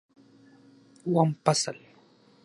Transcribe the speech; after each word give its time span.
اووم 1.07 1.29
فصل 1.45 1.77